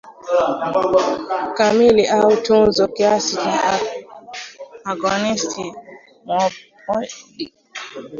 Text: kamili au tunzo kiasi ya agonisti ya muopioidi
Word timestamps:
kamili 1.57 2.03
au 2.17 2.29
tunzo 2.43 2.85
kiasi 2.87 3.35
ya 3.47 3.59
agonisti 4.91 5.65
ya 5.67 5.73
muopioidi 6.25 7.47